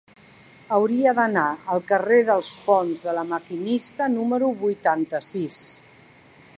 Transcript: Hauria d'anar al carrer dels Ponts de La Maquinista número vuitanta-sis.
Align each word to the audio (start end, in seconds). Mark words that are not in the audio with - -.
Hauria 0.77 1.11
d'anar 1.19 1.43
al 1.75 1.83
carrer 1.91 2.17
dels 2.31 2.49
Ponts 2.63 3.05
de 3.11 3.15
La 3.19 3.27
Maquinista 3.35 4.09
número 4.17 4.51
vuitanta-sis. 4.67 5.65